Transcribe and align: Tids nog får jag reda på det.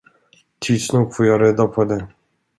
Tids 0.59 0.89
nog 0.93 1.15
får 1.15 1.25
jag 1.25 1.41
reda 1.41 1.67
på 1.67 1.85
det. 1.85 2.07